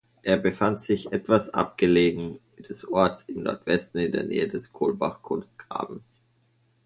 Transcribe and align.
Er 0.23 0.37
befand 0.37 0.81
sich 0.81 1.11
etwas 1.11 1.51
abgelegen 1.53 2.39
des 2.57 2.87
Orts 2.87 3.21
im 3.27 3.43
Nordwesten 3.43 4.01
in 4.01 4.11
der 4.11 4.23
Nähe 4.23 4.47
des 4.47 4.73
Kohlbach-Kunstgrabens. 4.73 6.23